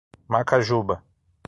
[0.31, 0.95] Macajuba